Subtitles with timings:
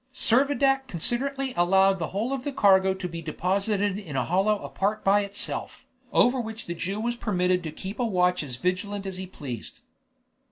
[0.15, 5.03] Servadac considerately allowed the whole of the cargo to be deposited in a hollow apart
[5.03, 9.17] by itself, over which the Jew was permitted to keep a watch as vigilant as
[9.17, 9.81] he pleased.